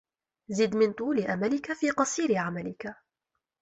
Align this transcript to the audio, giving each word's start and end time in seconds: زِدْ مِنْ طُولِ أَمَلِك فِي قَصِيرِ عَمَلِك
زِدْ 0.49 0.75
مِنْ 0.75 0.91
طُولِ 0.93 1.19
أَمَلِك 1.19 1.73
فِي 1.73 1.89
قَصِيرِ 1.89 2.37
عَمَلِك 2.37 2.95